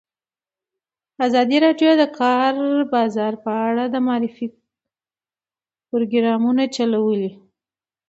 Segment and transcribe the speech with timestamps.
[1.27, 2.53] ازادي راډیو د د کار
[2.93, 4.47] بازار په اړه د معارفې
[5.89, 7.31] پروګرامونه چلولي.